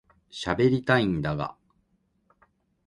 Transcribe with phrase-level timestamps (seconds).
[0.31, 1.55] しゃべりたいんだが